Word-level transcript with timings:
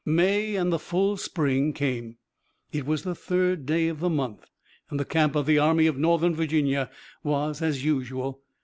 May 0.03 0.55
and 0.55 0.73
the 0.73 0.79
full 0.79 1.15
spring 1.15 1.73
came. 1.73 2.17
It 2.71 2.87
was 2.87 3.03
the 3.03 3.13
third 3.13 3.67
day 3.67 3.87
of 3.87 3.99
the 3.99 4.09
month, 4.09 4.49
and 4.89 4.99
the 4.99 5.05
camp 5.05 5.35
of 5.35 5.45
the 5.45 5.59
Army 5.59 5.85
of 5.85 5.95
Northern 5.99 6.33
Virginia 6.33 6.89
was 7.23 7.61
as 7.61 7.85
usual. 7.85 8.41